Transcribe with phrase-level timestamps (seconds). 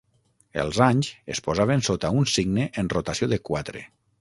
[0.61, 3.89] Els anys es posaven sota un signe en rotació de quatre.